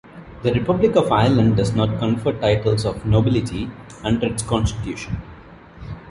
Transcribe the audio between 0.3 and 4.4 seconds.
The Republic of Ireland does not confer titles of nobility under